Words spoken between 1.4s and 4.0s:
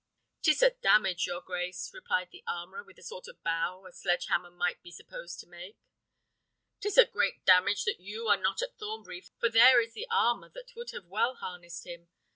grace," replied the armourer, with the sort of bow a